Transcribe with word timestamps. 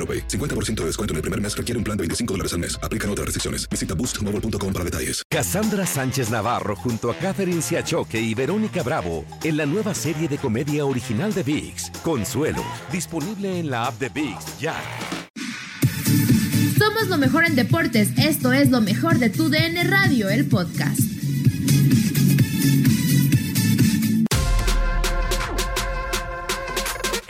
AroPay. 0.00 0.26
50% 0.26 0.76
de 0.76 0.86
descuento 0.86 1.12
en 1.12 1.16
el 1.16 1.22
primer 1.22 1.40
mes 1.40 1.54
requiere 1.54 1.76
un 1.76 1.84
plan 1.84 1.96
de 1.98 2.02
25 2.02 2.32
dólares 2.34 2.54
al 2.54 2.60
mes. 2.60 2.80
Aplican 2.82 3.10
otras 3.10 3.26
restricciones. 3.26 3.68
Visita 3.68 3.94
boostmobile.com 3.94 4.72
para 4.72 4.84
detalles. 4.84 5.22
Cassandra 5.28 5.84
Sánchez 5.86 6.30
Navarro 6.30 6.74
junto 6.74 7.10
a 7.10 7.16
Catherine 7.16 7.60
Siachoque 7.60 8.20
y 8.20 8.34
Verónica 8.34 8.82
Bravo 8.82 9.24
en 9.44 9.56
la 9.56 9.66
nueva 9.66 9.94
serie 9.94 10.28
de 10.28 10.38
comedia 10.38 10.86
original 10.86 11.34
de 11.34 11.42
VIX, 11.42 11.90
Consuelo, 12.02 12.64
disponible 12.90 13.60
en 13.60 13.70
la 13.70 13.86
app 13.86 13.98
de 13.98 14.08
VIX 14.08 14.58
ya. 14.58 14.74
Somos 16.78 17.08
lo 17.08 17.18
mejor 17.18 17.44
en 17.44 17.56
deportes. 17.56 18.10
Esto 18.16 18.52
es 18.52 18.70
lo 18.70 18.80
mejor 18.80 19.18
de 19.18 19.30
tu 19.30 19.50
DN 19.50 19.84
Radio, 19.84 20.30
el 20.30 20.46
podcast. 20.46 21.00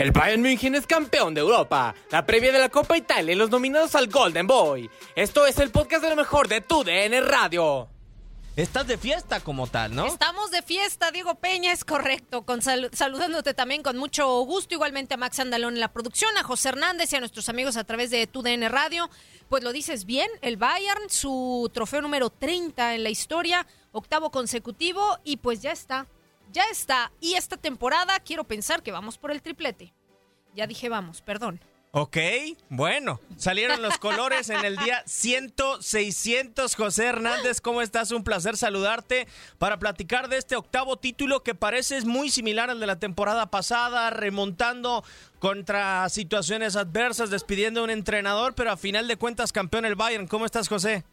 El 0.00 0.12
Bayern 0.12 0.40
München 0.40 0.74
es 0.74 0.86
campeón 0.86 1.34
de 1.34 1.42
Europa, 1.42 1.94
la 2.10 2.24
previa 2.24 2.50
de 2.52 2.58
la 2.58 2.70
Copa 2.70 2.96
Italia 2.96 3.34
y 3.34 3.36
los 3.36 3.50
nominados 3.50 3.94
al 3.94 4.06
Golden 4.08 4.46
Boy. 4.46 4.88
Esto 5.14 5.44
es 5.46 5.58
el 5.58 5.70
podcast 5.70 6.02
de 6.02 6.08
lo 6.08 6.16
mejor 6.16 6.48
de 6.48 6.62
tu 6.62 6.82
DN 6.84 7.20
Radio. 7.20 7.86
Estás 8.56 8.86
de 8.86 8.96
fiesta 8.96 9.40
como 9.40 9.66
tal, 9.66 9.94
¿no? 9.94 10.06
Estamos 10.06 10.50
de 10.50 10.62
fiesta, 10.62 11.10
Diego 11.10 11.34
Peña, 11.34 11.70
es 11.72 11.84
correcto. 11.84 12.46
Con 12.46 12.62
sal- 12.62 12.88
saludándote 12.94 13.52
también 13.52 13.82
con 13.82 13.98
mucho 13.98 14.26
gusto, 14.44 14.72
igualmente 14.74 15.12
a 15.12 15.16
Max 15.18 15.38
Andalón 15.38 15.74
en 15.74 15.80
la 15.80 15.92
producción, 15.92 16.34
a 16.38 16.44
José 16.44 16.70
Hernández 16.70 17.12
y 17.12 17.16
a 17.16 17.20
nuestros 17.20 17.50
amigos 17.50 17.76
a 17.76 17.84
través 17.84 18.08
de 18.10 18.26
TUDN 18.26 18.70
Radio. 18.70 19.10
Pues 19.50 19.62
lo 19.62 19.70
dices 19.70 20.06
bien, 20.06 20.30
el 20.40 20.56
Bayern, 20.56 21.10
su 21.10 21.70
trofeo 21.74 22.00
número 22.00 22.30
30 22.30 22.94
en 22.94 23.02
la 23.04 23.10
historia, 23.10 23.66
octavo 23.92 24.30
consecutivo, 24.30 25.18
y 25.24 25.36
pues 25.36 25.60
ya 25.60 25.72
está, 25.72 26.06
ya 26.52 26.64
está. 26.70 27.12
Y 27.20 27.34
esta 27.34 27.56
temporada 27.56 28.20
quiero 28.20 28.44
pensar 28.44 28.82
que 28.82 28.92
vamos 28.92 29.18
por 29.18 29.30
el 29.30 29.42
triplete. 29.42 29.92
Ya 30.54 30.66
dije 30.66 30.88
vamos, 30.88 31.22
perdón. 31.22 31.60
Ok, 31.92 32.18
bueno, 32.68 33.18
salieron 33.36 33.82
los 33.82 33.98
colores 33.98 34.48
en 34.48 34.64
el 34.64 34.76
día 34.76 35.02
100, 35.06 35.54
600. 35.80 36.76
José 36.76 37.06
Hernández, 37.06 37.60
¿cómo 37.60 37.82
estás? 37.82 38.12
Un 38.12 38.22
placer 38.22 38.56
saludarte 38.56 39.26
para 39.58 39.80
platicar 39.80 40.28
de 40.28 40.36
este 40.36 40.54
octavo 40.54 40.98
título 40.98 41.42
que 41.42 41.56
parece 41.56 42.00
muy 42.02 42.30
similar 42.30 42.70
al 42.70 42.78
de 42.78 42.86
la 42.86 43.00
temporada 43.00 43.50
pasada, 43.50 44.10
remontando 44.10 45.02
contra 45.40 46.08
situaciones 46.10 46.76
adversas, 46.76 47.28
despidiendo 47.28 47.80
a 47.80 47.84
un 47.84 47.90
entrenador, 47.90 48.54
pero 48.54 48.70
a 48.70 48.76
final 48.76 49.08
de 49.08 49.16
cuentas 49.16 49.50
campeón 49.50 49.84
el 49.84 49.96
Bayern. 49.96 50.28
¿Cómo 50.28 50.46
estás, 50.46 50.68
José? 50.68 51.04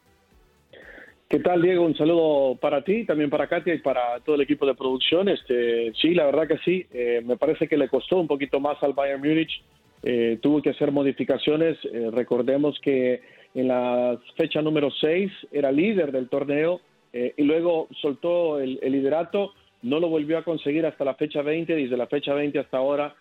¿Qué 1.29 1.39
tal, 1.39 1.61
Diego? 1.61 1.83
Un 1.83 1.97
saludo 1.97 2.55
para 2.55 2.85
ti, 2.85 3.03
también 3.03 3.29
para 3.29 3.49
Katia 3.49 3.73
y 3.73 3.79
para 3.79 4.17
todo 4.21 4.35
el 4.35 4.41
equipo 4.41 4.65
de 4.65 4.75
producción. 4.75 5.27
Este, 5.27 5.91
sí, 5.95 6.13
la 6.13 6.25
verdad 6.25 6.47
que 6.47 6.57
sí. 6.59 6.85
Eh, 6.93 7.21
me 7.25 7.35
parece 7.35 7.67
que 7.67 7.75
le 7.75 7.89
costó 7.89 8.17
un 8.17 8.27
poquito 8.27 8.61
más 8.61 8.81
al 8.81 8.93
Bayern 8.93 9.19
Múnich. 9.19 9.61
Eh, 10.03 10.39
tuvo 10.41 10.61
que 10.61 10.69
hacer 10.69 10.93
modificaciones. 10.93 11.77
Eh, 11.83 12.11
recordemos 12.13 12.79
que 12.79 13.19
en 13.53 13.67
la 13.67 14.17
fecha 14.37 14.61
número 14.61 14.89
6 14.89 15.29
era 15.51 15.69
líder 15.69 16.13
del 16.13 16.29
torneo 16.29 16.79
eh, 17.11 17.33
y 17.35 17.43
luego 17.43 17.89
soltó 18.01 18.61
el, 18.61 18.79
liderato. 18.81 19.51
No 19.81 19.99
lo 19.99 20.07
volvió 20.07 20.37
a 20.37 20.45
conseguir 20.45 20.85
hasta 20.85 21.03
la 21.03 21.15
fecha 21.15 21.41
20. 21.41 21.75
Desde 21.75 21.97
la 21.97 22.07
fecha 22.07 22.33
20 22.33 22.57
hasta 22.57 22.77
ahora 22.77 23.15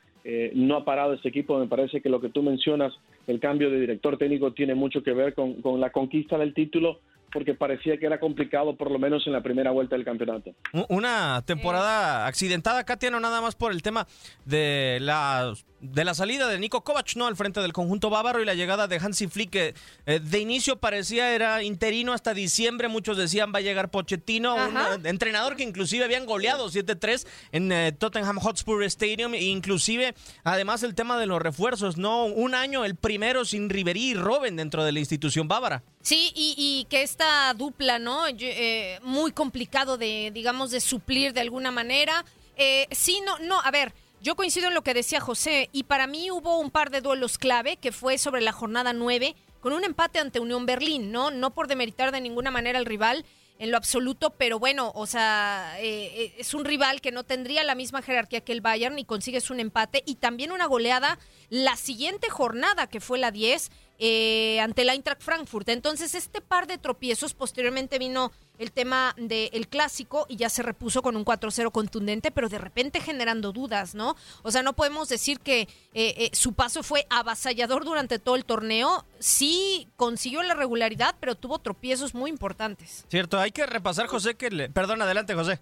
no 0.55 0.77
ha 0.77 0.85
parado 0.85 1.15
ese 1.15 1.29
equipo. 1.29 1.59
Me 1.59 1.67
parece 1.67 2.01
que 2.01 2.09
lo 2.09 2.21
que 2.21 2.29
tú 2.29 2.43
mencionas, 2.43 2.93
el 3.27 3.41
cambio 3.41 3.69
de 3.71 3.81
director 3.81 4.17
técnico, 4.17 4.53
tiene 4.53 4.77
mucho 4.77 5.03
que 5.03 5.13
ver 5.13 5.35
con 5.35 5.81
la 5.81 5.91
conquista 5.91 6.37
del 6.37 6.55
título 6.55 7.01
porque 7.37 7.53
parecía 7.53 7.99
que 7.99 8.07
era 8.07 8.19
complicado, 8.19 8.75
por 8.79 8.91
lo 8.91 8.99
menos 8.99 9.27
en 9.27 9.35
la 9.35 9.43
primera 9.43 9.71
vuelta 9.71 9.95
del 9.95 10.07
campeonato. 10.07 10.55
Una 10.89 11.43
temporada 11.45 12.27
accidentada, 12.27 12.83
Katia, 12.85 13.11
no 13.11 13.21
nada 13.21 13.43
más 13.43 13.55
por 13.55 13.73
el 13.73 13.83
tema 13.83 14.07
de 14.47 14.97
la, 15.03 15.53
de 15.83 16.05
la 16.07 16.15
salida 16.15 16.49
de 16.49 16.59
Nico 16.59 16.83
Kovac, 16.83 17.15
¿no? 17.17 17.27
Al 17.27 17.37
frente 17.37 17.61
del 17.61 17.75
conjunto 17.75 18.09
bávaro 18.09 18.41
y 18.41 18.47
la 18.47 18.55
llegada 18.55 18.89
de 18.89 18.97
Hansi 18.97 19.27
Flick, 19.27 19.51
que 19.51 19.75
eh, 20.07 20.19
de 20.19 20.39
inicio 20.39 20.79
parecía 20.79 21.35
era 21.35 21.63
interino 21.63 22.15
hasta 22.15 22.33
diciembre. 22.33 22.89
Muchos 22.89 23.19
decían 23.19 23.53
va 23.55 23.59
a 23.59 23.61
llegar 23.61 23.91
Pochettino, 23.91 24.55
un 24.55 24.75
Ajá. 24.79 24.95
eh, 24.95 25.01
entrenador 25.05 25.57
que 25.57 25.63
inclusive 25.63 26.07
habían 26.07 26.25
goleado 26.25 26.71
7-3 26.71 27.27
en 27.53 27.71
eh, 27.71 27.93
Tottenham 27.93 28.39
Hotspur 28.39 28.83
Stadium. 28.85 29.35
E 29.35 29.43
inclusive, 29.43 30.15
además, 30.43 30.83
el 30.83 30.95
tema 30.95 31.19
de 31.19 31.27
los 31.27 31.43
refuerzos, 31.43 31.99
¿no? 31.99 32.25
Un 32.25 32.55
año, 32.55 32.87
el 32.87 32.97
primero 32.97 33.45
sin 33.45 33.69
Ribery 33.69 34.13
y 34.13 34.15
Robben 34.15 34.57
dentro 34.57 34.85
de 34.85 34.93
la 34.93 35.01
institución 35.01 35.49
bávara. 35.49 35.83
Sí, 36.01 36.31
y, 36.37 36.55
y 36.57 36.85
que 36.89 37.03
esta 37.03 37.26
dupla, 37.55 37.99
¿no? 37.99 38.27
Eh, 38.29 38.99
muy 39.03 39.33
complicado 39.33 39.99
de, 39.99 40.31
digamos, 40.33 40.71
de 40.71 40.81
suplir 40.81 41.33
de 41.33 41.41
alguna 41.41 41.71
manera. 41.71 42.25
Eh, 42.57 42.87
sí, 42.91 43.21
no, 43.25 43.39
no, 43.41 43.61
a 43.61 43.71
ver, 43.71 43.93
yo 44.23 44.35
coincido 44.35 44.69
en 44.69 44.75
lo 44.75 44.83
que 44.83 44.95
decía 44.95 45.21
José, 45.21 45.69
y 45.73 45.85
para 45.85 46.07
mí 46.07 46.31
hubo 46.31 46.59
un 46.59 46.71
par 46.71 46.91
de 46.91 47.01
duelos 47.01 47.39
clave, 47.39 47.77
que 47.77 47.93
fue 47.93 48.19
sobre 48.19 48.41
la 48.41 48.53
jornada 48.53 48.93
9, 48.93 49.37
con 49.61 49.73
un 49.73 49.85
empate 49.85 50.19
ante 50.19 50.41
Unión 50.41 50.67
Berlín, 50.67 51.13
¿no? 51.13 51.31
No 51.31 51.53
por 51.53 51.69
demeritar 51.69 52.13
de 52.13 52.21
ninguna 52.21 52.51
manera 52.51 52.79
al 52.79 52.87
rival 52.87 53.25
en 53.59 53.71
lo 53.71 53.77
absoluto, 53.77 54.31
pero 54.31 54.59
bueno, 54.59 54.93
o 54.95 55.07
sea, 55.07 55.77
eh, 55.81 56.25
eh, 56.25 56.35
es 56.39 56.55
un 56.55 56.65
rival 56.65 57.01
que 57.01 57.13
no 57.13 57.25
tendría 57.25 57.65
la 57.65 57.75
misma 57.75 58.03
jerarquía 58.03 58.43
que 58.43 58.53
el 58.53 58.61
Bayern 58.61 58.99
y 58.99 59.05
consigues 59.05 59.51
un 59.51 59.61
empate 59.61 60.03
y 60.07 60.17
también 60.17 60.53
una 60.53 60.67
goleada 60.67 61.19
la 61.49 61.77
siguiente 61.77 62.29
jornada, 62.29 62.87
que 62.87 63.01
fue 63.01 63.19
la 63.19 63.31
10, 63.31 63.71
eh, 63.99 64.61
ante 64.61 64.83
el 64.83 64.91
Eintracht 64.91 65.23
Frankfurt. 65.23 65.69
Entonces, 65.69 66.15
este 66.15 66.41
par 66.41 66.67
de 66.67 66.79
tropiezos, 66.79 67.35
posteriormente 67.35 67.99
vino 67.99 68.33
el 68.59 68.73
tema 68.73 69.15
del 69.19 69.69
clásico 69.69 70.27
y 70.29 70.37
ya 70.37 70.49
se 70.49 70.63
repuso 70.63 71.03
con 71.03 71.17
un 71.17 71.25
4-0 71.25 71.71
contundente, 71.73 72.31
pero 72.31 72.49
de 72.49 72.59
repente 72.59 73.01
generando 73.01 73.53
dudas, 73.53 73.95
¿no? 73.95 74.17
O 74.43 74.51
sea, 74.51 74.63
no 74.63 74.75
podemos 74.75 75.09
decir 75.09 75.41
que 75.41 75.63
eh, 75.63 75.69
eh, 75.95 76.31
su 76.33 76.55
paso 76.55 76.83
fue 76.83 77.07
avasallador 77.11 77.85
durante 77.85 78.19
todo 78.19 78.37
el 78.37 78.45
torneo. 78.45 79.05
Sí 79.19 79.89
consiguió 79.97 80.43
la 80.43 80.55
regularidad, 80.55 81.15
pero 81.21 81.35
tuvo 81.35 81.59
tropiezos 81.59 82.15
muy 82.15 82.31
importantes. 82.31 83.05
Cierto, 83.09 83.39
hay 83.39 83.51
que 83.51 83.67
repasar, 83.67 84.07
José, 84.07 84.35
que 84.35 84.51
le... 84.51 84.71
Perdón, 84.71 85.03
adelante, 85.03 85.35
José. 85.35 85.61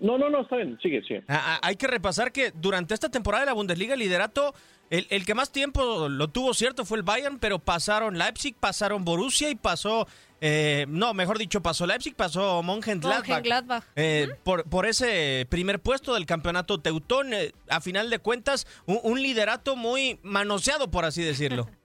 No, 0.00 0.18
no, 0.18 0.30
no, 0.30 0.42
está 0.42 0.56
bien, 0.56 0.78
sigue, 0.82 1.02
sigue. 1.02 1.22
Ah, 1.28 1.56
ah, 1.56 1.60
hay 1.62 1.76
que 1.76 1.86
repasar 1.86 2.32
que 2.32 2.52
durante 2.52 2.94
esta 2.94 3.10
temporada 3.10 3.42
de 3.42 3.46
la 3.46 3.52
Bundesliga 3.52 3.94
el 3.94 4.00
liderato, 4.00 4.54
el, 4.98 5.06
el 5.10 5.26
que 5.26 5.34
más 5.34 5.50
tiempo 5.50 6.08
lo 6.08 6.28
tuvo 6.28 6.54
cierto 6.54 6.84
fue 6.84 6.98
el 6.98 7.02
Bayern, 7.02 7.38
pero 7.38 7.58
pasaron 7.58 8.16
Leipzig, 8.16 8.54
pasaron 8.58 9.04
Borussia 9.04 9.50
y 9.50 9.56
pasó, 9.56 10.06
eh, 10.40 10.86
no, 10.88 11.14
mejor 11.14 11.38
dicho, 11.38 11.62
pasó 11.62 11.86
Leipzig, 11.86 12.14
pasó 12.14 12.62
Mönchengladbach. 12.62 13.28
Mönchengladbach. 13.28 13.84
Eh, 13.96 14.28
por, 14.44 14.68
por 14.68 14.86
ese 14.86 15.46
primer 15.50 15.80
puesto 15.80 16.14
del 16.14 16.26
campeonato 16.26 16.78
Teutón, 16.78 17.34
eh, 17.34 17.50
a 17.68 17.80
final 17.80 18.08
de 18.08 18.20
cuentas, 18.20 18.66
un, 18.86 19.00
un 19.02 19.20
liderato 19.20 19.74
muy 19.74 20.18
manoseado, 20.22 20.90
por 20.90 21.04
así 21.04 21.22
decirlo. 21.22 21.66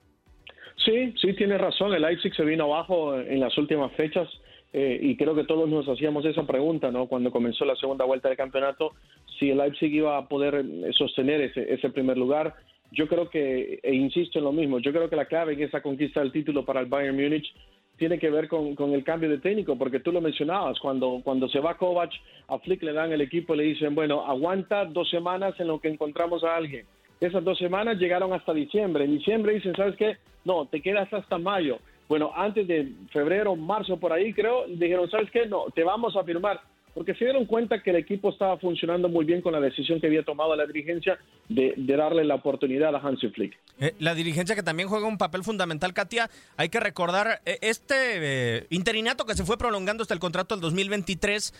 Sí, 0.85 1.13
sí, 1.21 1.33
tiene 1.33 1.57
razón. 1.57 1.94
El 1.94 2.03
Leipzig 2.03 2.33
se 2.33 2.44
vino 2.45 2.63
abajo 2.63 3.19
en 3.19 3.41
las 3.41 3.56
últimas 3.57 3.91
fechas. 3.97 4.29
Eh, 4.71 5.00
y 5.01 5.17
creo 5.17 5.35
que 5.35 5.44
todos 5.44 5.67
nos 5.67 5.88
hacíamos 5.89 6.25
esa 6.25 6.44
pregunta, 6.47 6.89
¿no? 6.89 7.07
Cuando 7.07 7.31
comenzó 7.31 7.65
la 7.65 7.75
segunda 7.75 8.06
vuelta 8.06 8.29
del 8.29 8.38
campeonato, 8.38 8.94
si 9.38 9.50
el 9.50 9.57
Leipzig 9.57 9.94
iba 9.94 10.17
a 10.17 10.27
poder 10.27 10.63
sostener 10.94 11.41
ese, 11.41 11.73
ese 11.73 11.89
primer 11.89 12.17
lugar. 12.17 12.56
Yo 12.91 13.07
creo 13.07 13.30
que, 13.30 13.80
e 13.83 13.94
insisto 13.94 14.39
en 14.39 14.45
lo 14.45 14.51
mismo, 14.51 14.80
yo 14.80 14.91
creo 14.91 15.09
que 15.09 15.15
la 15.15 15.25
clave 15.25 15.53
en 15.53 15.63
esa 15.63 15.81
conquista 15.81 16.21
del 16.21 16.31
título 16.31 16.65
para 16.65 16.80
el 16.80 16.88
Bayern 16.88 17.15
Múnich 17.15 17.53
tiene 17.97 18.18
que 18.18 18.31
ver 18.31 18.47
con, 18.47 18.75
con, 18.75 18.94
el 18.94 19.03
cambio 19.03 19.30
de 19.30 19.38
técnico, 19.39 19.77
porque 19.77 20.00
tú 20.00 20.12
lo 20.12 20.21
mencionabas, 20.21 20.80
cuando, 20.80 21.19
cuando 21.24 21.50
se 21.50 21.59
va 21.59 21.77
Kovac, 21.77 22.12
a 22.47 22.57
Flick 22.59 22.81
le 22.81 22.94
dan 22.94 23.12
el 23.12 23.21
equipo 23.21 23.53
y 23.53 23.57
le 23.57 23.63
dicen, 23.63 23.94
bueno, 23.94 24.25
aguanta 24.25 24.86
dos 24.86 25.09
semanas 25.09 25.53
en 25.59 25.68
lo 25.68 25.80
que 25.80 25.89
encontramos 25.89 26.44
a 26.44 26.56
alguien. 26.56 26.86
Esas 27.19 27.44
dos 27.44 27.57
semanas 27.57 28.00
llegaron 28.00 28.31
hasta 28.31 28.53
diciembre. 28.53 29.03
En 29.03 29.18
diciembre 29.18 29.53
dicen, 29.53 29.75
¿sabes 29.75 29.97
qué? 29.97 30.15
No, 30.45 30.65
te 30.65 30.81
quedas 30.81 31.12
hasta 31.13 31.38
mayo. 31.38 31.80
Bueno, 32.07 32.31
antes 32.33 32.65
de 32.68 32.92
febrero, 33.12 33.56
marzo, 33.57 34.00
por 34.00 34.13
ahí 34.13 34.33
creo, 34.33 34.65
dijeron, 34.68 35.09
¿sabes 35.12 35.30
qué? 35.30 35.45
No, 35.45 35.65
te 35.75 35.83
vamos 35.83 36.15
a 36.15 36.24
firmar 36.24 36.62
porque 36.94 37.13
se 37.15 37.25
dieron 37.25 37.45
cuenta 37.45 37.81
que 37.81 37.91
el 37.91 37.97
equipo 37.97 38.30
estaba 38.30 38.57
funcionando 38.57 39.09
muy 39.09 39.25
bien 39.25 39.41
con 39.41 39.53
la 39.53 39.59
decisión 39.59 40.00
que 40.00 40.07
había 40.07 40.24
tomado 40.24 40.56
la 40.56 40.65
dirigencia 40.65 41.18
de, 41.47 41.74
darle 41.77 42.24
la 42.24 42.36
oportunidad 42.36 42.95
a 42.95 43.00
Hansi 43.00 43.30
Flick. 43.30 43.57
Eh, 43.80 43.94
la 44.00 44.15
dirigencia 44.15 44.56
que 44.56 44.63
también 44.63 44.89
juega 44.89 45.07
un 45.07 45.18
papel 45.18 45.44
fundamental, 45.44 45.94
Katia, 45.94 46.30
hay 46.57 46.69
que 46.69 46.80
recordar, 46.80 47.41
eh, 47.45 47.57
este 47.62 47.95
eh, 47.95 48.68
interinato 48.69 49.25
que 49.25 49.36
se 49.36 49.45
fue 49.45 49.57
prolongando 49.57 50.03
hasta 50.03 50.13
el 50.13 50.19
contrato 50.19 50.56
del 50.56 50.62
2023, 50.62 51.53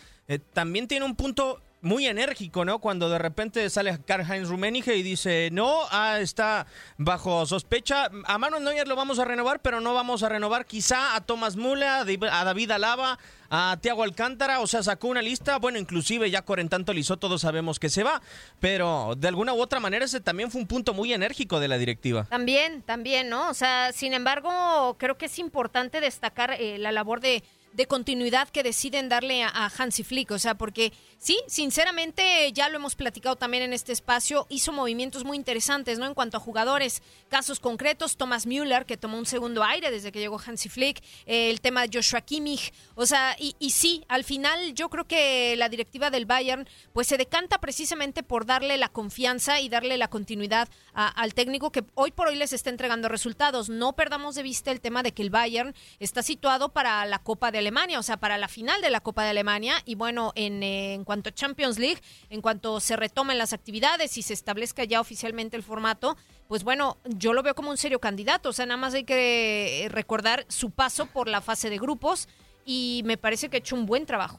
también 0.54 0.88
tiene 0.88 1.06
un 1.06 1.16
punto 1.16 1.60
muy 1.82 2.08
enérgico, 2.08 2.66
¿no? 2.66 2.80
Cuando 2.80 3.10
de 3.10 3.18
repente 3.18 3.70
sale 3.70 4.00
Karl-Heinz 4.06 4.50
Rummenigge 4.50 4.96
y 4.96 5.04
dice, 5.04 5.50
no, 5.52 5.84
ah, 5.92 6.20
está 6.20 6.68
bajo 6.98 7.46
sospecha, 7.46 8.10
a 8.26 8.38
Manuel 8.38 8.64
Neuer 8.64 8.88
lo 8.88 8.96
vamos 8.96 9.20
a 9.20 9.26
renovar, 9.26 9.62
pero 9.62 9.80
no 9.80 9.94
vamos 9.94 10.24
a 10.24 10.30
renovar 10.30 10.66
quizá 10.66 11.16
a 11.16 11.22
Thomas 11.22 11.56
Müller, 11.56 12.06
a 12.32 12.44
David 12.44 12.72
Alaba, 12.72 13.18
a 13.50 13.78
Tiago 13.82 14.04
Alcántara, 14.04 14.60
o 14.60 14.68
sea, 14.68 14.84
sacó 14.84 15.08
una 15.08 15.22
lista, 15.22 15.58
bueno, 15.58 15.80
inclusive 15.80 16.30
ya 16.30 16.44
Corentanto 16.44 16.94
Lizó, 16.94 17.18
todos 17.18 17.42
sabemos 17.42 17.80
que 17.80 17.90
se 17.90 18.04
va, 18.04 18.22
pero 18.60 19.16
de 19.18 19.28
alguna 19.28 19.54
u 19.54 19.62
otra 19.62 19.80
manera 19.80 20.06
ese 20.06 20.20
también 20.20 20.52
fue 20.52 20.62
un 20.62 20.68
punto 20.68 20.94
muy 20.94 21.14
enérgico 21.14 21.60
de 21.60 21.68
la 21.68 21.78
directiva. 21.78 22.26
También, 22.26 22.82
también, 22.84 23.30
¿no? 23.30 23.50
O 23.50 23.54
sea, 23.54 23.92
sin 23.94 24.14
embargo, 24.14 24.96
creo 25.00 25.18
que 25.18 25.28
es 25.28 25.40
importante 25.40 26.02
destacar 26.02 26.52
eh, 26.60 26.78
la 26.78 26.92
labor 26.92 27.22
de 27.22 27.44
de 27.74 27.86
continuidad 27.88 28.50
que 28.50 28.64
deciden 28.64 29.10
darle 29.10 29.44
a, 29.44 29.72
Hansi 29.78 30.04
Flick. 30.04 30.32
O 30.32 30.40
sea, 30.40 30.56
porque 30.56 30.92
sí, 31.20 31.40
sinceramente, 31.48 32.52
ya 32.54 32.70
lo 32.70 32.78
hemos 32.78 32.96
platicado 32.96 33.36
también 33.36 33.64
en 33.64 33.74
este 33.74 33.92
espacio, 33.92 34.48
hizo 34.50 34.72
movimientos 34.72 35.24
muy 35.24 35.38
interesantes, 35.38 36.00
¿no? 36.00 36.08
En 36.08 36.14
cuanto 36.14 36.38
a 36.38 36.40
jugadores, 36.40 37.04
casos 37.30 37.60
concretos, 37.60 38.18
Thomas 38.18 38.48
Müller, 38.48 38.86
que 38.86 38.98
tomó 38.98 39.18
un 39.18 39.26
segundo 39.26 39.64
aire 39.64 39.92
desde 39.92 40.12
que 40.12 40.20
llegó 40.20 40.40
Hansi 40.40 40.70
Flick, 40.70 41.04
eh, 41.26 41.52
el 41.52 41.62
tema 41.62 41.86
de 41.86 41.98
Joshua 41.98 42.22
Kimmich. 42.22 42.74
O 42.96 43.06
sea, 43.06 43.36
y, 43.38 43.56
y, 43.60 43.72
sí, 43.72 44.04
al 44.08 44.24
final 44.24 44.74
yo 44.74 44.90
creo 44.90 45.06
que 45.06 45.56
la 45.58 45.70
directiva 45.70 46.10
del 46.10 46.26
Bayern, 46.26 46.68
pues 46.94 47.08
se 47.08 47.18
decanta 47.18 47.60
precisamente 47.60 48.24
por 48.24 48.46
darle 48.46 48.78
la 48.78 48.90
confianza 48.90 49.60
y 49.60 49.70
darle 49.70 49.98
la 49.98 50.10
continuidad 50.10 50.70
al 50.94 51.34
técnico 51.34 51.72
que 51.72 51.84
hoy 51.96 52.12
por 52.12 52.28
hoy 52.28 52.36
les 52.36 52.52
está 52.52 52.70
entregando 52.70 53.08
resultados. 53.08 53.70
No 53.70 53.94
perdamos 53.94 54.36
de 54.36 54.44
vista 54.44 54.72
el 54.72 54.82
tema 54.82 55.04
de 55.04 55.14
que 55.14 55.22
el 55.22 55.30
Bayern 55.30 55.74
está 56.00 56.24
situado 56.24 56.70
para 56.70 57.06
la 57.06 57.20
Copa 57.20 57.52
de 57.52 57.60
Alemania, 57.60 58.00
o 58.00 58.04
sea, 58.04 58.18
para 58.18 58.38
la 58.38 58.48
final 58.48 58.82
de 58.82 58.90
la 58.90 59.00
Copa 59.00 59.24
de 59.24 59.30
Alemania. 59.30 59.76
Y 59.86 59.96
bueno, 59.96 60.34
en, 60.36 60.62
en 60.62 61.04
cuanto 61.10 61.30
a 61.30 61.34
Champions 61.34 61.80
League, 61.80 62.00
en 62.30 62.40
cuanto 62.40 62.80
se 62.80 62.96
retomen 62.96 63.40
las 63.40 63.52
actividades 63.52 64.16
y 64.20 64.22
se 64.22 64.36
establezca 64.36 64.84
ya 64.84 65.02
oficialmente 65.02 65.58
el 65.58 65.64
formato, 65.64 66.16
pues 66.48 66.64
bueno, 66.64 66.98
yo 67.04 67.34
lo 67.34 67.42
veo 67.42 67.56
como 67.56 67.72
un 67.72 67.78
serio 67.78 68.00
candidato. 68.00 68.50
O 68.50 68.54
sea, 68.54 68.68
nada 68.68 68.78
más 68.78 68.94
hay 68.94 69.06
que 69.06 69.86
eh, 69.86 69.90
recordar 69.90 70.46
su 70.50 70.70
paso 70.70 71.08
por 71.08 71.28
la 71.28 71.42
fase 71.42 71.72
de 71.72 71.80
grupos 71.80 72.28
y 72.64 73.02
me 73.06 73.18
parece 73.18 73.50
que 73.50 73.58
ha 73.58 73.60
hecho 73.60 73.76
un 73.76 73.88
buen 73.88 74.06
trabajo. 74.06 74.38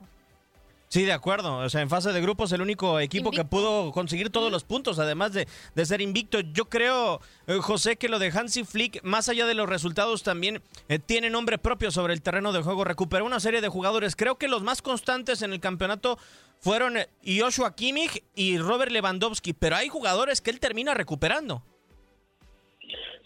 Sí, 0.90 1.04
de 1.04 1.12
acuerdo. 1.12 1.58
O 1.58 1.68
sea, 1.68 1.82
en 1.82 1.88
fase 1.88 2.12
de 2.12 2.20
grupos 2.20 2.50
el 2.50 2.62
único 2.62 2.98
equipo 2.98 3.30
que 3.30 3.44
pudo 3.44 3.92
conseguir 3.92 4.30
todos 4.30 4.50
los 4.50 4.64
puntos, 4.64 4.98
además 4.98 5.32
de, 5.32 5.46
de 5.76 5.86
ser 5.86 6.00
invicto. 6.00 6.40
Yo 6.40 6.64
creo, 6.64 7.20
eh, 7.46 7.58
José, 7.60 7.94
que 7.94 8.08
lo 8.08 8.18
de 8.18 8.32
Hansi 8.34 8.64
Flick, 8.64 9.00
más 9.04 9.28
allá 9.28 9.46
de 9.46 9.54
los 9.54 9.68
resultados, 9.68 10.24
también 10.24 10.60
eh, 10.88 10.98
tiene 10.98 11.30
nombre 11.30 11.58
propio 11.58 11.92
sobre 11.92 12.12
el 12.12 12.22
terreno 12.22 12.52
de 12.52 12.62
juego. 12.62 12.82
Recuperó 12.82 13.24
una 13.24 13.38
serie 13.38 13.60
de 13.60 13.68
jugadores. 13.68 14.16
Creo 14.16 14.34
que 14.34 14.48
los 14.48 14.64
más 14.64 14.82
constantes 14.82 15.42
en 15.42 15.52
el 15.52 15.60
campeonato 15.60 16.18
fueron 16.58 16.96
eh, 16.96 17.06
Joshua 17.24 17.76
Kimmich 17.76 18.24
y 18.34 18.58
Robert 18.58 18.90
Lewandowski, 18.90 19.52
pero 19.52 19.76
hay 19.76 19.88
jugadores 19.88 20.40
que 20.40 20.50
él 20.50 20.58
termina 20.58 20.92
recuperando. 20.94 21.62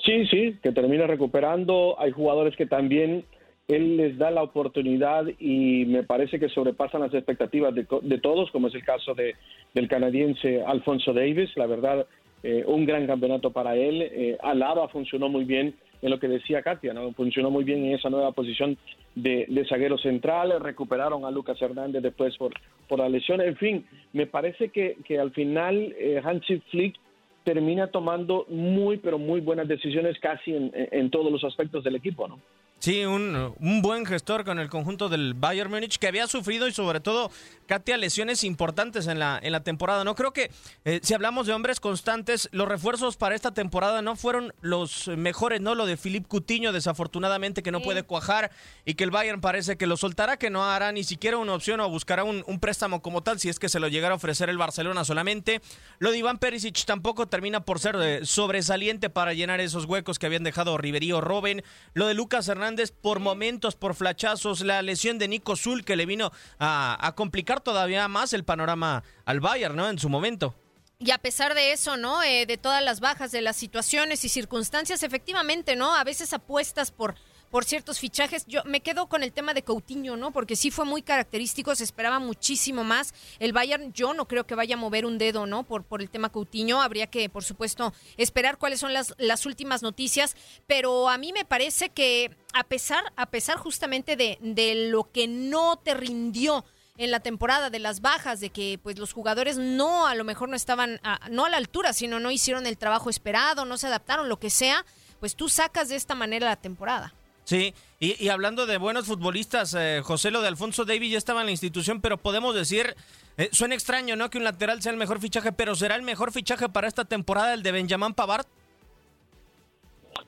Sí, 0.05 0.27
sí, 0.27 0.59
que 0.63 0.71
termina 0.73 1.07
recuperando. 1.07 1.99
Hay 1.99 2.11
jugadores 2.11 2.55
que 2.57 2.67
también 2.67 3.25
él 3.69 3.97
les 3.97 4.19
da 4.19 4.31
la 4.31 4.43
oportunidad 4.43 5.25
y 5.39 5.85
me 5.87 6.03
parece 6.03 6.39
que 6.39 6.49
sobrepasan 6.49 7.01
las 7.01 7.15
expectativas 7.15 7.75
de, 7.75 8.19
todos, 8.19 8.51
como 8.51 8.69
es 8.69 8.75
el 8.75 8.85
caso 8.85 9.15
de, 9.15 9.35
del 9.73 9.89
canadiense 9.89 10.63
Alfonso 10.63 11.15
Davis. 11.15 11.51
La 11.57 11.67
verdad, 11.67 12.07
eh, 12.43 12.63
un 12.67 12.85
gran 12.85 13.07
campeonato 13.07 13.53
para 13.53 13.75
él. 13.75 14.03
Eh, 14.03 14.37
Alaba 14.43 14.89
funcionó 14.89 15.31
muy 15.31 15.45
bien 15.45 15.75
en 16.03 16.11
lo 16.11 16.21
que 16.21 16.29
decía 16.29 16.61
Katia, 16.61 16.93
¿no? 16.93 17.13
funcionó 17.13 17.51
muy 17.51 17.65
bien 17.65 17.83
en 17.87 17.95
esa 17.95 18.11
nueva 18.11 18.33
posición 18.33 18.77
de, 19.15 19.47
de 19.49 19.67
zaguero 19.67 19.97
central. 19.97 20.61
Recuperaron 20.61 21.25
a 21.25 21.31
Lucas 21.31 21.61
Hernández 21.63 22.03
después 22.03 22.37
por, 22.37 22.53
por 22.87 22.99
la 22.99 23.09
lesión. 23.09 23.41
En 23.41 23.57
fin, 23.57 23.87
me 24.13 24.27
parece 24.27 24.69
que, 24.69 24.99
que 25.07 25.19
al 25.19 25.31
final 25.31 25.95
eh, 25.99 26.21
Hansi 26.23 26.59
Flick 26.71 26.97
termina 27.45 27.87
tomando 27.87 28.45
muy, 28.51 28.99
pero 28.99 29.19
muy 29.19 29.41
buenas 29.41 29.69
decisiones 29.69 30.19
casi 30.19 30.55
en, 30.55 30.71
en 30.75 31.09
todos 31.09 31.33
los 31.33 31.45
aspectos 31.45 31.83
del 31.83 31.95
equipo, 31.97 32.29
¿no? 32.29 32.39
Sí, 32.85 33.07
un, 33.07 33.55
un, 33.61 33.81
buen 33.81 34.05
gestor 34.05 34.45
con 34.45 34.59
el 34.59 34.69
conjunto 34.69 35.09
del 35.09 35.33
Bayern 35.33 35.71
Múnich 35.71 35.97
que 35.97 36.07
había 36.07 36.27
sufrido 36.27 36.69
y 36.69 36.73
sobre 36.75 37.01
todo, 37.01 37.31
Katia, 37.65 37.97
lesiones 37.97 38.45
importantes 38.45 39.07
en 39.07 39.19
la, 39.19 39.41
en 39.43 39.53
la 39.53 39.63
temporada. 39.63 40.05
No 40.05 40.15
creo 40.15 40.35
que 40.35 40.51
eh, 40.85 41.01
si 41.03 41.15
hablamos 41.15 41.47
de 41.47 41.55
hombres 41.55 41.81
constantes, 41.81 42.51
los 42.53 42.69
refuerzos 42.69 43.17
para 43.17 43.35
esta 43.35 43.55
temporada 43.55 44.03
no 44.03 44.17
fueron 44.17 44.53
los 44.61 45.09
mejores, 45.09 45.63
¿no? 45.63 45.75
Lo 45.75 45.87
de 45.87 45.97
Philippe 45.97 46.29
Cutiño, 46.29 46.73
desafortunadamente, 46.73 47.63
que 47.63 47.73
no 47.73 47.81
puede 47.81 48.03
cuajar 48.03 48.51
y 48.85 48.97
que 48.97 49.05
el 49.05 49.11
Bayern 49.11 49.41
parece 49.41 49.79
que 49.79 49.87
lo 49.87 49.97
soltará, 49.97 50.37
que 50.37 50.51
no 50.51 50.63
hará 50.63 50.93
ni 50.93 51.05
siquiera 51.05 51.39
una 51.39 51.55
opción 51.55 51.81
o 51.81 51.89
buscará 51.89 52.23
un, 52.23 52.45
un 52.47 52.61
préstamo 52.61 53.01
como 53.01 53.23
tal 53.23 53.41
si 53.41 53.49
es 53.49 53.59
que 53.59 53.71
se 53.71 53.81
lo 53.81 53.89
llegara 53.89 54.13
a 54.13 54.17
ofrecer 54.17 54.51
el 54.51 54.59
Barcelona 54.59 55.07
solamente. 55.07 55.63
Lo 56.01 56.11
de 56.11 56.19
Iván 56.19 56.37
Perisic 56.37 56.85
tampoco 56.85 57.29
termina 57.29 57.65
por 57.65 57.81
ser 57.81 57.97
eh, 57.99 58.27
sobresaliente 58.27 59.09
para 59.09 59.33
llenar 59.33 59.63
esos 59.63 59.87
huecos 59.87 60.19
que 60.19 60.27
habían 60.27 60.45
dejado 60.45 60.77
Riverío 60.77 61.23
Robben. 61.23 61.65
Lo 61.95 62.09
de 62.09 62.13
Lucas 62.13 62.47
Hernández 62.47 62.74
por 63.01 63.21
momentos, 63.21 63.77
por 63.77 63.95
flachazos, 63.95 64.61
la 64.61 64.83
lesión 64.83 65.19
de 65.19 65.29
Nico 65.29 65.57
Zul 65.57 65.85
que 65.85 65.97
le 65.97 66.07
vino 66.07 66.33
a, 66.59 67.13
complicar 67.17 67.61
todavía 67.61 68.09
más 68.09 68.33
el 68.33 68.45
panorama 68.45 69.03
al 69.25 69.41
Bayern, 69.41 69.77
¿no? 69.77 69.89
En 69.89 69.99
su 69.99 70.09
momento. 70.09 70.55
Y 70.99 71.11
a 71.11 71.19
pesar 71.19 71.55
de 71.55 71.73
eso, 71.73 71.97
¿no? 71.97 72.23
Eh, 72.23 72.47
de 72.47 72.57
todas 72.57 72.83
las 72.83 73.01
bajas, 73.01 73.33
de 73.33 73.43
las 73.43 73.57
situaciones 73.57 74.25
y 74.25 74.29
circunstancias, 74.29 75.03
efectivamente, 75.03 75.77
¿no? 75.77 75.95
A 75.95 76.05
veces 76.05 76.33
apuestas 76.33 76.91
por 76.91 77.15
por 77.55 77.65
ciertos 77.65 78.01
fichajes. 78.01 78.47
Yo 78.49 78.65
me 78.65 78.81
quedo 78.81 79.07
con 79.07 79.23
el 79.23 79.33
tema 79.33 79.55
de 79.55 79.63
Coutinho, 79.63 80.17
¿no? 80.17 80.33
Porque 80.33 80.57
sí 80.57 80.73
fue 80.73 80.85
muy 80.85 81.03
característico, 81.03 81.77
se 81.77 81.85
esperaba 81.85 82.19
muchísimo 82.19 82.83
más. 82.83 83.15
El 83.39 83.53
Bayern, 83.53 83.93
yo 83.93 84.13
no 84.13 84.27
creo 84.27 84.45
que 84.45 84.57
vaya 84.57 84.75
a 84.75 84.77
mover 84.77 85.07
un 85.07 85.19
dedo, 85.19 85.47
¿no? 85.47 85.63
Por, 85.63 85.85
por 85.85 86.03
el 86.03 86.11
tema 86.11 86.31
Coutinho. 86.31 86.83
Habría 86.83 87.07
que, 87.07 87.29
por 87.29 87.45
supuesto, 87.45 87.95
esperar 88.17 88.59
cuáles 88.59 88.81
son 88.81 88.93
las, 88.93 89.15
las 89.19 89.47
últimas 89.47 89.85
noticias. 89.85 90.35
Pero 90.67 91.09
a 91.09 91.17
mí 91.17 91.33
me 91.33 91.45
parece 91.45 91.91
que, 91.91 92.37
a 92.55 92.65
pesar, 92.65 93.13
a 93.15 93.27
pesar 93.27 93.57
justamente 93.57 94.17
de, 94.17 94.37
de 94.41 94.89
lo 94.91 95.13
que 95.13 95.29
no 95.29 95.77
te 95.77 95.95
rindió 95.95 96.65
en 96.99 97.13
la 97.13 97.21
temporada 97.21 97.71
de 97.71 97.79
las 97.79 98.01
bajas, 98.01 98.41
de 98.41 98.51
que 98.51 98.81
pues 98.83 98.99
los 98.99 99.13
jugadores 99.13 99.59
no 99.59 100.09
a 100.09 100.17
lo 100.17 100.25
mejor 100.25 100.49
no 100.49 100.57
estaban 100.57 101.01
no 101.31 101.45
a 101.45 101.51
la 101.51 101.59
altura, 101.59 101.93
sino 101.93 102.19
no 102.19 102.33
hicieron 102.33 102.67
el 102.67 102.79
trabajo 102.79 103.11
esperado, 103.11 103.65
no 103.65 103.77
se 103.77 103.87
adaptaron, 103.87 104.29
lo 104.29 104.41
que 104.41 104.51
sea, 104.51 104.85
pues 105.21 105.37
tú 105.37 105.49
sacas 105.49 105.89
de 105.89 105.95
esta 105.95 106.17
manera 106.17 106.49
la 106.49 106.57
temporada. 106.57 107.15
Sí, 107.45 107.75
y, 108.01 108.29
hablando 108.29 108.67
de 108.67 108.79
buenos 108.79 109.07
futbolistas, 109.07 109.75
eh, 109.75 110.01
José, 110.03 110.31
lo 110.31 110.41
de 110.41 110.49
Alfonso 110.49 110.87
Davis 110.87 111.13
ya 111.13 111.19
estaba 111.19 111.41
en 111.41 111.47
la 111.47 111.53
institución, 111.53 112.01
pero 112.01 112.17
podemos 112.17 112.55
decir, 112.55 112.95
eh, 113.37 113.49
suena 113.53 113.75
extraño, 113.75 114.17
¿no? 114.17 114.31
Que 114.31 114.39
un 114.39 114.45
lateral 114.45 114.81
sea 114.81 114.93
el 114.93 114.99
mejor 114.99 115.21
fichaje, 115.21 115.53
pero 115.53 115.75
¿será 115.75 115.95
el 115.95 116.03
mejor 116.03 116.33
fichaje 116.33 116.71
para 116.71 116.89
esta 116.89 117.05
temporada 117.05 117.53
el 117.53 117.63
de 117.63 117.73
Benjamin 117.73 118.15
Pavard? 118.15 118.47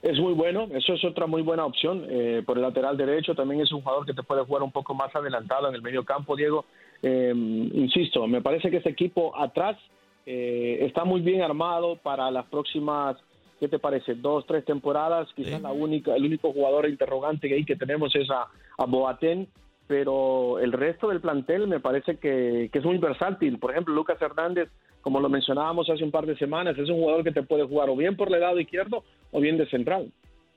Es 0.03 0.19
muy 0.19 0.35
bueno, 0.35 0.69
eso 0.73 0.93
es 0.93 1.05
otra 1.05 1.27
muy 1.27 1.41
buena 1.41 1.65
opción 1.65 2.07
eh, 2.09 2.43
por 2.45 2.59
el 2.59 2.63
lateral 2.63 2.99
derecho. 2.99 3.35
También 3.35 3.63
es 3.63 3.73
un 3.73 3.81
jugador 3.81 4.05
que 4.05 4.13
te 4.13 4.23
puede 4.23 4.45
jugar 4.45 4.63
un 4.63 4.73
poco 4.73 4.95
más 4.95 5.15
adelantado 5.17 5.69
en 5.69 5.75
el 5.75 5.83
medio 5.83 6.05
campo, 6.05 6.37
Diego. 6.37 6.67
insisto, 7.03 8.27
me 8.27 8.43
parece 8.43 8.71
que 8.71 8.77
este 8.77 8.91
equipo 8.91 9.37
atrás 9.39 9.77
está 10.27 11.05
muy 11.05 11.21
bien 11.21 11.41
armado 11.41 11.97
para 11.97 12.31
las 12.31 12.47
próximas 12.47 13.17
¿qué 13.59 13.69
te 13.69 13.79
parece? 13.79 14.15
Dos, 14.15 14.45
tres 14.47 14.65
temporadas, 14.65 15.29
quizás 15.35 15.61
la 15.61 15.73
única, 15.73 16.15
el 16.15 16.25
único 16.25 16.53
jugador 16.53 16.89
interrogante 16.89 17.49
que 17.49 17.55
ahí 17.55 17.65
que 17.65 17.77
tenemos 17.77 18.15
es 18.15 18.29
a, 18.31 18.47
a 18.79 18.87
Boateng, 18.87 19.49
pero 19.87 20.59
el 20.59 20.73
resto 20.73 21.09
del 21.09 21.21
plantel 21.21 21.69
me 21.69 21.81
parece 21.81 22.17
que, 22.17 22.69
que, 22.73 22.79
es 22.79 22.85
muy 22.85 22.99
versátil. 22.99 23.59
Por 23.59 23.71
ejemplo, 23.71 23.95
Lucas 23.95 24.21
Hernández, 24.21 24.69
como 25.01 25.21
lo 25.21 25.29
mencionábamos 25.29 25.89
hace 25.89 26.03
un 26.03 26.11
par 26.11 26.27
de 26.27 26.37
semanas, 26.37 26.77
es 26.77 26.89
un 26.89 26.97
jugador 26.97 27.25
que 27.25 27.33
te 27.33 27.43
puede 27.43 27.65
jugar 27.65 27.89
o 27.89 27.97
bien 27.97 28.17
por 28.17 28.33
el 28.33 28.41
lado 28.41 28.59
izquierdo 28.59 29.05
o 29.31 29.41
bien 29.41 29.57
de 29.57 29.69
central. 29.69 30.13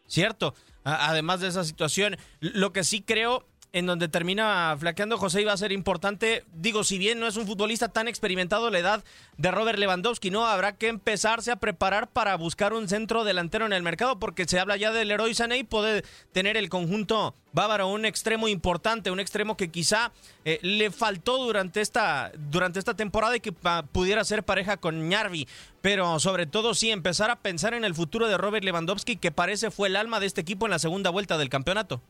¿cierto? 0.10 0.54
además 0.84 1.40
de 1.40 1.48
esa 1.48 1.64
situación, 1.64 2.16
lo 2.40 2.74
que 2.74 2.84
sí 2.84 3.02
creo 3.02 3.44
en 3.72 3.86
donde 3.86 4.08
termina 4.08 4.76
flaqueando 4.80 5.18
José 5.18 5.42
iba 5.42 5.54
a 5.54 5.58
ser 5.58 5.72
importante. 5.72 6.44
Digo, 6.54 6.84
si 6.84 6.98
bien 6.98 7.20
no 7.20 7.28
es 7.28 7.38
un 7.38 7.46
futbolista 7.46 7.90
tan 7.90 8.08
experimentado 8.08 8.70
la 8.70 8.80
edad 8.80 9.04
de 9.38 9.52
Robert 9.52 9.78
Lewandowski, 9.78 10.32
no 10.32 10.46
habrá 10.46 10.76
que 10.76 10.88
empezarse 10.88 11.52
a 11.52 11.58
preparar 11.58 12.10
para 12.10 12.36
buscar 12.36 12.74
un 12.74 12.90
centro 12.90 13.24
delantero 13.24 13.66
en 13.66 13.74
el 13.74 13.84
mercado 13.84 14.20
porque 14.20 14.46
se 14.46 14.60
habla 14.60 14.78
ya 14.78 14.92
del 14.92 15.12
héroe 15.12 15.34
Sané 15.34 15.60
y 15.60 15.64
puede 15.64 16.04
tener 16.32 16.58
el 16.58 16.70
conjunto 16.70 17.36
bávaro 17.52 17.88
un 17.88 18.06
extremo 18.06 18.48
importante, 18.48 19.12
un 19.12 19.20
extremo 19.20 19.58
que 19.58 19.70
quizá 19.70 20.12
eh, 20.46 20.60
le 20.62 20.92
faltó 20.92 21.38
durante 21.38 21.82
esta 21.82 22.32
durante 22.38 22.80
esta 22.80 22.96
temporada 22.96 23.36
y 23.36 23.40
que 23.40 23.52
pudiera 23.52 24.24
ser 24.24 24.44
pareja 24.44 24.78
con 24.78 25.10
Ñarvi, 25.10 25.48
pero 25.82 26.20
sobre 26.20 26.46
todo 26.46 26.74
sí 26.74 26.92
empezar 26.92 27.32
a 27.32 27.38
pensar 27.38 27.74
en 27.74 27.86
el 27.86 27.96
futuro 27.96 28.28
de 28.28 28.38
Robert 28.38 28.64
Lewandowski 28.64 29.16
que 29.16 29.32
parece 29.32 29.72
fue 29.72 29.88
el 29.88 29.96
alma 29.96 30.20
de 30.20 30.28
este 30.28 30.42
equipo 30.42 30.66
en 30.66 30.72
la 30.72 30.80
segunda 30.80 31.10
vuelta 31.10 31.38
del 31.38 31.50
campeonato. 31.50 32.02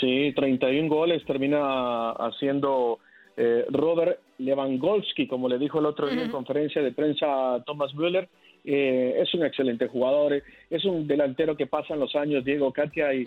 Sí, 0.00 0.32
31 0.34 0.88
goles 0.88 1.24
termina 1.24 2.10
haciendo 2.10 2.98
eh, 3.36 3.64
Robert 3.70 4.18
Lewandowski, 4.38 5.26
como 5.26 5.48
le 5.48 5.58
dijo 5.58 5.78
el 5.78 5.86
otro 5.86 6.08
día 6.08 6.24
en 6.24 6.30
conferencia 6.30 6.82
de 6.82 6.92
prensa 6.92 7.62
Thomas 7.64 7.94
Müller. 7.94 8.28
Eh, 8.64 9.20
es 9.20 9.32
un 9.32 9.44
excelente 9.44 9.86
jugador, 9.86 10.42
es 10.68 10.84
un 10.84 11.06
delantero 11.06 11.56
que 11.56 11.68
pasan 11.68 12.00
los 12.00 12.16
años, 12.16 12.44
Diego 12.44 12.72
Katia, 12.72 13.14
y 13.14 13.24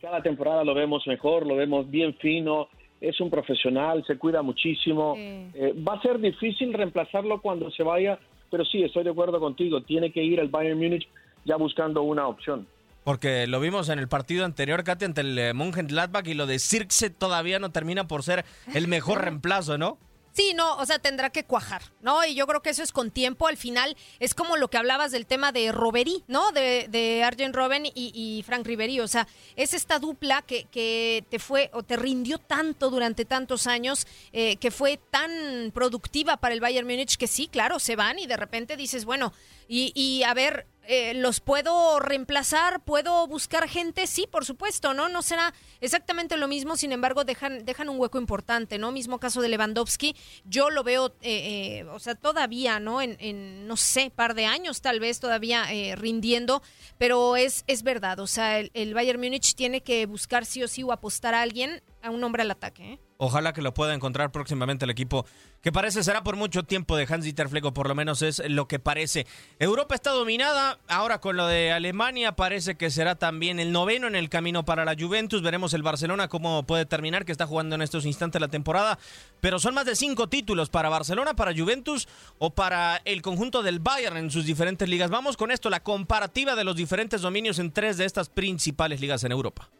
cada 0.00 0.20
temporada 0.22 0.64
lo 0.64 0.74
vemos 0.74 1.06
mejor, 1.06 1.46
lo 1.46 1.56
vemos 1.56 1.90
bien 1.90 2.12
fino, 2.16 2.68
es 3.00 3.18
un 3.20 3.30
profesional, 3.30 4.04
se 4.06 4.18
cuida 4.18 4.42
muchísimo. 4.42 5.14
Eh, 5.16 5.74
va 5.86 5.94
a 5.94 6.02
ser 6.02 6.18
difícil 6.20 6.74
reemplazarlo 6.74 7.40
cuando 7.40 7.70
se 7.70 7.82
vaya, 7.82 8.18
pero 8.50 8.66
sí, 8.66 8.82
estoy 8.82 9.04
de 9.04 9.10
acuerdo 9.10 9.40
contigo, 9.40 9.80
tiene 9.80 10.12
que 10.12 10.22
ir 10.22 10.38
al 10.40 10.48
Bayern 10.48 10.78
Múnich 10.78 11.08
ya 11.44 11.56
buscando 11.56 12.02
una 12.02 12.28
opción. 12.28 12.66
Porque 13.04 13.46
lo 13.46 13.60
vimos 13.60 13.88
en 13.88 13.98
el 13.98 14.08
partido 14.08 14.44
anterior, 14.44 14.84
Katy, 14.84 15.04
ante 15.04 15.20
el 15.22 15.38
eh, 15.38 15.54
Mönchengladbach 15.54 16.26
y 16.26 16.34
lo 16.34 16.46
de 16.46 16.58
Circe 16.58 17.10
todavía 17.10 17.58
no 17.58 17.72
termina 17.72 18.06
por 18.06 18.22
ser 18.22 18.44
el 18.74 18.86
mejor 18.86 19.22
reemplazo, 19.22 19.76
¿no? 19.76 19.98
Sí, 20.32 20.54
no, 20.54 20.76
o 20.76 20.86
sea, 20.86 20.98
tendrá 20.98 21.28
que 21.28 21.44
cuajar, 21.44 21.82
¿no? 22.00 22.24
Y 22.24 22.34
yo 22.34 22.46
creo 22.46 22.62
que 22.62 22.70
eso 22.70 22.82
es 22.82 22.90
con 22.90 23.10
tiempo. 23.10 23.48
Al 23.48 23.58
final 23.58 23.96
es 24.18 24.32
como 24.32 24.56
lo 24.56 24.68
que 24.68 24.78
hablabas 24.78 25.12
del 25.12 25.26
tema 25.26 25.52
de 25.52 25.70
Roberi, 25.72 26.24
¿no? 26.26 26.52
De, 26.52 26.86
de 26.88 27.22
Arjen 27.22 27.52
Robben 27.52 27.84
y, 27.94 28.42
Frank 28.46 28.66
Riveri. 28.66 29.00
O 29.00 29.08
sea, 29.08 29.28
es 29.56 29.74
esta 29.74 29.98
dupla 29.98 30.40
que, 30.40 30.64
que, 30.70 31.26
te 31.28 31.38
fue 31.38 31.70
o 31.74 31.82
te 31.82 31.96
rindió 31.96 32.38
tanto 32.38 32.88
durante 32.88 33.26
tantos 33.26 33.66
años, 33.66 34.06
eh, 34.32 34.56
que 34.56 34.70
fue 34.70 34.98
tan 35.10 35.70
productiva 35.74 36.38
para 36.38 36.54
el 36.54 36.60
Bayern 36.60 36.86
Múnich 36.86 37.16
que 37.18 37.26
sí, 37.26 37.48
claro, 37.48 37.78
se 37.78 37.94
van 37.94 38.18
y 38.18 38.26
de 38.26 38.38
repente 38.38 38.78
dices, 38.78 39.04
bueno, 39.04 39.34
y, 39.68 39.92
y 39.94 40.22
a 40.22 40.32
ver, 40.32 40.66
eh, 40.86 41.14
¿Los 41.14 41.40
puedo 41.40 42.00
reemplazar? 42.00 42.82
¿Puedo 42.84 43.26
buscar 43.26 43.68
gente? 43.68 44.06
Sí, 44.06 44.26
por 44.30 44.44
supuesto, 44.44 44.94
¿no? 44.94 45.08
No 45.08 45.22
será 45.22 45.54
exactamente 45.80 46.36
lo 46.36 46.48
mismo, 46.48 46.76
sin 46.76 46.92
embargo, 46.92 47.24
dejan, 47.24 47.64
dejan 47.64 47.88
un 47.88 47.98
hueco 47.98 48.18
importante, 48.18 48.78
¿no? 48.78 48.92
Mismo 48.92 49.18
caso 49.18 49.40
de 49.40 49.48
Lewandowski, 49.48 50.16
yo 50.44 50.70
lo 50.70 50.82
veo, 50.82 51.14
eh, 51.22 51.80
eh, 51.80 51.84
o 51.84 51.98
sea, 51.98 52.14
todavía, 52.14 52.80
¿no? 52.80 53.00
En, 53.00 53.66
no 53.66 53.76
sé, 53.76 54.10
par 54.14 54.34
de 54.34 54.46
años 54.46 54.80
tal 54.80 55.00
vez 55.00 55.20
todavía 55.20 55.66
rindiendo, 55.96 56.62
pero 56.98 57.36
es, 57.36 57.64
es 57.66 57.82
verdad, 57.82 58.18
o 58.20 58.26
sea, 58.26 58.58
el, 58.58 58.70
el 58.74 58.94
Bayern 58.94 59.20
Múnich 59.20 59.54
tiene 59.54 59.82
que 59.82 60.06
buscar 60.06 60.44
sí 60.44 60.62
o 60.62 60.68
sí 60.68 60.82
o 60.82 60.92
apostar 60.92 61.34
a 61.34 61.42
alguien, 61.42 61.82
a 62.02 62.10
un 62.10 62.22
hombre 62.24 62.42
al 62.42 62.50
ataque, 62.50 62.94
¿eh? 62.94 62.98
Ojalá 63.24 63.52
que 63.52 63.62
lo 63.62 63.72
pueda 63.72 63.94
encontrar 63.94 64.32
próximamente 64.32 64.84
el 64.84 64.90
equipo, 64.90 65.24
que 65.60 65.70
parece 65.70 66.02
será 66.02 66.24
por 66.24 66.34
mucho 66.34 66.64
tiempo 66.64 66.96
de 66.96 67.06
Hans-Dieter 67.08 67.48
Fleck, 67.48 67.72
por 67.72 67.86
lo 67.86 67.94
menos 67.94 68.20
es 68.20 68.42
lo 68.48 68.66
que 68.66 68.80
parece. 68.80 69.28
Europa 69.60 69.94
está 69.94 70.10
dominada, 70.10 70.80
ahora 70.88 71.20
con 71.20 71.36
lo 71.36 71.46
de 71.46 71.70
Alemania 71.70 72.34
parece 72.34 72.74
que 72.74 72.90
será 72.90 73.14
también 73.14 73.60
el 73.60 73.70
noveno 73.70 74.08
en 74.08 74.16
el 74.16 74.28
camino 74.28 74.64
para 74.64 74.84
la 74.84 74.96
Juventus. 74.98 75.40
Veremos 75.40 75.72
el 75.72 75.84
Barcelona 75.84 76.26
cómo 76.26 76.64
puede 76.66 76.84
terminar, 76.84 77.24
que 77.24 77.30
está 77.30 77.46
jugando 77.46 77.76
en 77.76 77.82
estos 77.82 78.06
instantes 78.06 78.40
la 78.40 78.48
temporada. 78.48 78.98
Pero 79.40 79.60
son 79.60 79.74
más 79.74 79.86
de 79.86 79.94
cinco 79.94 80.28
títulos 80.28 80.68
para 80.68 80.88
Barcelona, 80.88 81.34
para 81.34 81.54
Juventus 81.56 82.08
o 82.38 82.50
para 82.50 82.96
el 83.04 83.22
conjunto 83.22 83.62
del 83.62 83.78
Bayern 83.78 84.16
en 84.16 84.30
sus 84.32 84.46
diferentes 84.46 84.88
ligas. 84.88 85.10
Vamos 85.10 85.36
con 85.36 85.52
esto, 85.52 85.70
la 85.70 85.84
comparativa 85.84 86.56
de 86.56 86.64
los 86.64 86.74
diferentes 86.74 87.20
dominios 87.20 87.60
en 87.60 87.70
tres 87.70 87.98
de 87.98 88.04
estas 88.04 88.28
principales 88.28 89.00
ligas 89.00 89.22
en 89.22 89.30
Europa. 89.30 89.70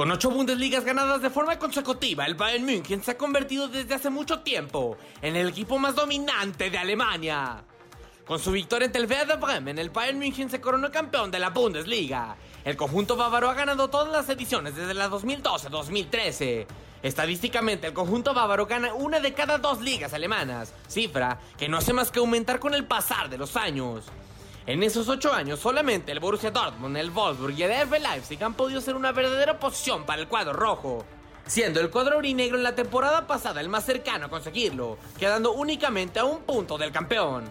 Con 0.00 0.10
ocho 0.10 0.30
Bundesligas 0.30 0.82
ganadas 0.82 1.20
de 1.20 1.28
forma 1.28 1.58
consecutiva, 1.58 2.24
el 2.24 2.34
Bayern 2.34 2.64
München 2.64 3.02
se 3.02 3.10
ha 3.10 3.18
convertido 3.18 3.68
desde 3.68 3.92
hace 3.92 4.08
mucho 4.08 4.40
tiempo 4.40 4.96
en 5.20 5.36
el 5.36 5.50
equipo 5.50 5.78
más 5.78 5.94
dominante 5.94 6.70
de 6.70 6.78
Alemania. 6.78 7.62
Con 8.26 8.38
su 8.38 8.50
victoria 8.50 8.86
ante 8.86 8.98
el 8.98 9.04
Werder 9.04 9.36
Bremen, 9.36 9.78
el 9.78 9.90
Bayern 9.90 10.18
München 10.18 10.48
se 10.48 10.58
coronó 10.58 10.90
campeón 10.90 11.30
de 11.30 11.38
la 11.38 11.50
Bundesliga. 11.50 12.34
El 12.64 12.78
conjunto 12.78 13.14
bávaro 13.14 13.50
ha 13.50 13.52
ganado 13.52 13.90
todas 13.90 14.10
las 14.10 14.26
ediciones 14.30 14.74
desde 14.74 14.94
la 14.94 15.10
2012-2013. 15.10 16.66
Estadísticamente, 17.02 17.88
el 17.88 17.92
conjunto 17.92 18.32
bávaro 18.32 18.64
gana 18.64 18.94
una 18.94 19.20
de 19.20 19.34
cada 19.34 19.58
dos 19.58 19.82
ligas 19.82 20.14
alemanas, 20.14 20.72
cifra 20.88 21.38
que 21.58 21.68
no 21.68 21.76
hace 21.76 21.92
más 21.92 22.10
que 22.10 22.20
aumentar 22.20 22.58
con 22.58 22.72
el 22.72 22.86
pasar 22.86 23.28
de 23.28 23.36
los 23.36 23.54
años. 23.54 24.06
En 24.66 24.82
esos 24.82 25.08
ocho 25.08 25.32
años, 25.32 25.58
solamente 25.58 26.12
el 26.12 26.20
Borussia 26.20 26.50
Dortmund, 26.50 26.96
el 26.96 27.10
Wolfsburg 27.10 27.58
y 27.58 27.62
el 27.62 27.86
RB 27.86 27.98
Leipzig 27.98 28.44
han 28.44 28.54
podido 28.54 28.80
ser 28.82 28.94
una 28.94 29.10
verdadera 29.10 29.52
oposición 29.52 30.04
para 30.04 30.20
el 30.20 30.28
cuadro 30.28 30.52
rojo, 30.52 31.04
siendo 31.46 31.80
el 31.80 31.90
cuadro 31.90 32.18
urinegro 32.18 32.58
en 32.58 32.62
la 32.62 32.74
temporada 32.74 33.26
pasada 33.26 33.62
el 33.62 33.70
más 33.70 33.86
cercano 33.86 34.26
a 34.26 34.30
conseguirlo, 34.30 34.98
quedando 35.18 35.52
únicamente 35.52 36.18
a 36.18 36.24
un 36.24 36.42
punto 36.42 36.76
del 36.76 36.92
campeón. 36.92 37.50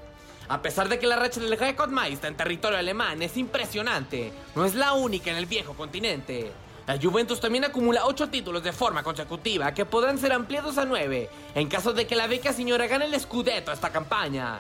A 0.50 0.62
pesar 0.62 0.88
de 0.88 1.00
que 1.00 1.08
la 1.08 1.16
racha 1.16 1.40
del 1.40 1.58
Rekordmeister 1.58 2.30
en 2.30 2.38
territorio 2.38 2.78
alemán 2.78 3.22
es 3.24 3.38
impresionante, 3.38 4.32
no 4.56 4.64
es 4.64 4.76
la 4.76 4.94
única 4.94 5.32
en 5.32 5.38
el 5.38 5.48
viejo 5.48 5.74
continente. 5.74 6.52
La 6.86 7.00
Juventus 7.00 7.40
también 7.40 7.66
acumula 7.66 8.06
ocho 8.06 8.30
títulos 8.30 8.64
de 8.64 8.72
forma 8.72 9.04
consecutiva 9.04 9.74
que 9.74 9.86
podrán 9.86 10.20
ser 10.20 10.32
ampliados 10.32 10.78
a 10.78 10.86
nueve 10.86 11.30
en 11.54 11.68
caso 11.68 11.92
de 11.92 12.06
que 12.08 12.16
la 12.16 12.28
beca 12.28 12.54
señora 12.54 12.88
gane 12.88 13.06
el 13.06 13.20
Scudetto 13.20 13.72
esta 13.72 13.92
campaña. 13.92 14.60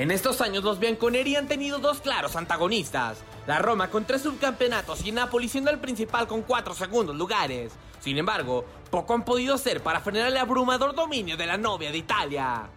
En 0.00 0.10
estos 0.10 0.40
años 0.40 0.64
los 0.64 0.78
bianconeri 0.78 1.36
han 1.36 1.46
tenido 1.46 1.78
dos 1.78 2.00
claros 2.00 2.34
antagonistas, 2.34 3.18
la 3.46 3.58
Roma 3.58 3.90
con 3.90 4.06
tres 4.06 4.22
subcampeonatos 4.22 5.04
y 5.04 5.12
Napoli 5.12 5.46
siendo 5.46 5.70
el 5.70 5.78
principal 5.78 6.26
con 6.26 6.40
cuatro 6.40 6.72
segundos 6.72 7.14
lugares. 7.14 7.74
Sin 8.00 8.16
embargo, 8.16 8.64
poco 8.90 9.12
han 9.12 9.26
podido 9.26 9.56
hacer 9.56 9.82
para 9.82 10.00
frenar 10.00 10.28
el 10.28 10.38
abrumador 10.38 10.94
dominio 10.94 11.36
de 11.36 11.44
la 11.44 11.58
novia 11.58 11.92
de 11.92 11.98
Italia. 11.98 12.70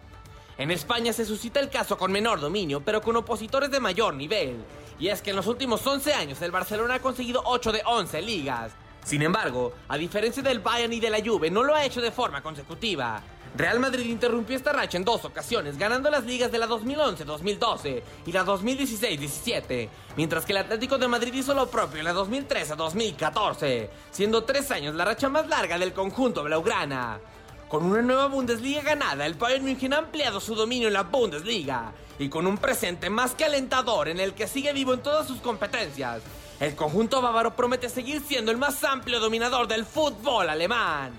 En 0.58 0.70
España 0.70 1.14
se 1.14 1.24
suscita 1.24 1.60
el 1.60 1.70
caso 1.70 1.96
con 1.96 2.12
menor 2.12 2.40
dominio, 2.40 2.82
pero 2.82 3.00
con 3.00 3.16
opositores 3.16 3.70
de 3.70 3.80
mayor 3.80 4.12
nivel. 4.12 4.62
Y 4.98 5.08
es 5.08 5.22
que 5.22 5.30
en 5.30 5.36
los 5.36 5.46
últimos 5.46 5.86
11 5.86 6.12
años 6.12 6.42
el 6.42 6.50
Barcelona 6.50 6.96
ha 6.96 7.00
conseguido 7.00 7.42
8 7.46 7.72
de 7.72 7.82
11 7.86 8.20
ligas. 8.20 8.72
Sin 9.02 9.22
embargo, 9.22 9.72
a 9.88 9.96
diferencia 9.96 10.42
del 10.42 10.60
Bayern 10.60 10.92
y 10.92 11.00
de 11.00 11.08
la 11.08 11.24
Juve, 11.24 11.50
no 11.50 11.62
lo 11.62 11.74
ha 11.74 11.86
hecho 11.86 12.02
de 12.02 12.10
forma 12.10 12.42
consecutiva. 12.42 13.22
Real 13.56 13.78
Madrid 13.78 14.06
interrumpió 14.06 14.56
esta 14.56 14.72
racha 14.72 14.96
en 14.96 15.04
dos 15.04 15.24
ocasiones, 15.24 15.78
ganando 15.78 16.10
las 16.10 16.24
ligas 16.24 16.50
de 16.50 16.58
la 16.58 16.66
2011-2012 16.66 18.02
y 18.26 18.32
la 18.32 18.44
2016-17, 18.44 19.88
mientras 20.16 20.44
que 20.44 20.52
el 20.52 20.58
Atlético 20.58 20.98
de 20.98 21.06
Madrid 21.06 21.32
hizo 21.34 21.54
lo 21.54 21.70
propio 21.70 22.00
en 22.00 22.04
la 22.06 22.14
2013-2014, 22.14 23.88
siendo 24.10 24.42
tres 24.42 24.72
años 24.72 24.96
la 24.96 25.04
racha 25.04 25.28
más 25.28 25.46
larga 25.46 25.78
del 25.78 25.92
conjunto 25.92 26.42
blaugrana. 26.42 27.20
Con 27.68 27.84
una 27.84 28.02
nueva 28.02 28.26
Bundesliga 28.26 28.82
ganada, 28.82 29.24
el 29.24 29.34
Bayern 29.34 29.64
München 29.64 29.94
ha 29.94 29.98
ampliado 29.98 30.40
su 30.40 30.56
dominio 30.56 30.88
en 30.88 30.94
la 30.94 31.02
Bundesliga 31.02 31.92
y 32.18 32.28
con 32.28 32.48
un 32.48 32.58
presente 32.58 33.08
más 33.08 33.36
que 33.36 33.44
alentador 33.44 34.08
en 34.08 34.18
el 34.18 34.34
que 34.34 34.48
sigue 34.48 34.72
vivo 34.72 34.94
en 34.94 35.02
todas 35.02 35.28
sus 35.28 35.38
competencias. 35.40 36.22
El 36.58 36.74
conjunto 36.74 37.22
bávaro 37.22 37.54
promete 37.54 37.88
seguir 37.88 38.20
siendo 38.20 38.50
el 38.50 38.58
más 38.58 38.82
amplio 38.82 39.20
dominador 39.20 39.68
del 39.68 39.84
fútbol 39.84 40.48
alemán. 40.48 41.12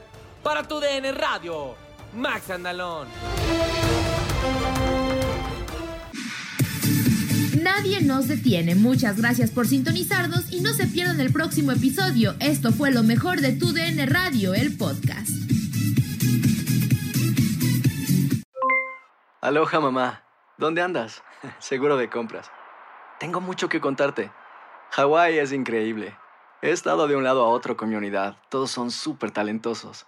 Para 0.44 0.64
tu 0.64 0.80
DN 0.80 1.12
Radio, 1.14 1.76
Max 2.16 2.50
Andalón. 2.50 3.08
Nadie 7.62 8.02
nos 8.02 8.28
detiene. 8.28 8.76
Muchas 8.76 9.18
gracias 9.18 9.52
por 9.52 9.68
sintonizarnos 9.68 10.52
y 10.52 10.62
no 10.62 10.74
se 10.74 10.88
pierdan 10.88 11.20
el 11.20 11.34
próximo 11.34 11.72
episodio. 11.72 12.36
Esto 12.40 12.72
fue 12.72 12.92
lo 12.92 13.04
mejor 13.04 13.42
de 13.42 13.54
Tu 13.54 13.74
DN 13.74 14.06
Radio, 14.06 14.54
el 14.54 14.78
podcast. 14.78 15.30
Aloha 19.42 19.80
mamá. 19.80 20.24
¿Dónde 20.58 20.82
andas? 20.82 21.22
Seguro 21.60 21.98
de 21.98 22.10
compras. 22.10 22.50
Tengo 23.20 23.42
mucho 23.42 23.68
que 23.68 23.82
contarte. 23.82 24.32
Hawái 24.92 25.38
es 25.38 25.52
increíble. 25.52 26.18
He 26.62 26.72
estado 26.72 27.08
de 27.08 27.16
un 27.16 27.24
lado 27.24 27.44
a 27.44 27.50
otro 27.50 27.76
con 27.76 27.90
mi 27.90 27.96
unidad. 27.96 28.38
Todos 28.50 28.72
son 28.72 28.90
súper 28.90 29.32
talentosos. 29.32 30.08